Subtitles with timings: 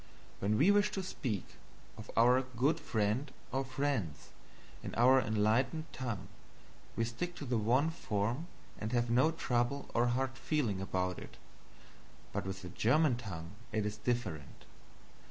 [0.39, 1.45] When we wish to speak
[1.95, 4.29] of our "good friend or friends,"
[4.81, 6.27] in our enlightened tongue,
[6.95, 8.47] we stick to the one form
[8.79, 11.37] and have no trouble or hard feeling about it;
[12.33, 14.65] but with the German tongue it is different.